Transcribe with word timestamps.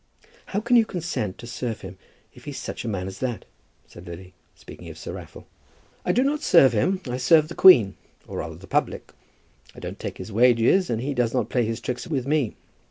"How 0.47 0.59
can 0.61 0.77
you 0.77 0.83
consent 0.87 1.37
to 1.37 1.45
serve 1.45 1.81
him 1.81 1.99
if 2.33 2.45
he's 2.45 2.57
such 2.57 2.83
a 2.83 2.87
man 2.87 3.05
as 3.05 3.19
that?" 3.19 3.45
said 3.85 4.07
Lily, 4.07 4.33
speaking 4.55 4.89
of 4.89 4.97
Sir 4.97 5.13
Raffle. 5.13 5.45
"I 6.03 6.11
do 6.11 6.23
not 6.23 6.41
serve 6.41 6.73
him. 6.73 6.99
I 7.07 7.17
serve 7.17 7.49
the 7.49 7.53
Queen, 7.53 7.97
or 8.27 8.39
rather 8.39 8.55
the 8.55 8.65
public. 8.65 9.13
I 9.75 9.79
don't 9.79 9.99
take 9.99 10.17
his 10.17 10.31
wages, 10.31 10.89
and 10.89 11.03
he 11.03 11.13
does 11.13 11.35
not 11.35 11.49
play 11.51 11.65
his 11.65 11.79
tricks 11.79 12.07
with 12.07 12.25
me. 12.25 12.55